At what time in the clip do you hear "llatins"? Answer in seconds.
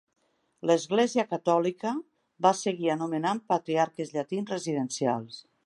4.17-4.53